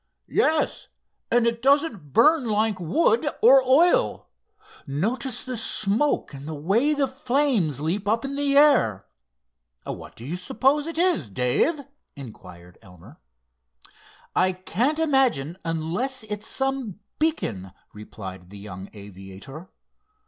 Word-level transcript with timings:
"Yes, 0.27 0.87
and 1.29 1.45
it 1.45 1.61
doesn't 1.61 2.11
burn 2.11 2.47
like 2.49 2.79
wood 2.79 3.27
or 3.39 3.61
oil. 3.61 4.29
Notice 4.87 5.43
the 5.43 5.55
smoke 5.55 6.33
and 6.33 6.47
the 6.47 6.55
way 6.55 6.95
the 6.95 7.07
flames 7.07 7.79
leap 7.81 8.07
up 8.07 8.25
in 8.25 8.33
the 8.35 8.57
air? 8.57 9.05
What 9.83 10.15
do 10.15 10.25
you 10.25 10.37
suppose 10.37 10.87
it 10.87 10.97
is, 10.97 11.29
Dave?" 11.29 11.81
inquired 12.15 12.79
Elmer. 12.81 13.19
"I 14.35 14.53
can't 14.53 14.97
imagine, 14.97 15.59
unless 15.63 16.23
it 16.23 16.39
is 16.39 16.47
some 16.47 16.99
beacon," 17.19 17.71
replied 17.93 18.49
the 18.49 18.57
young 18.57 18.89
aviator. 18.93 19.69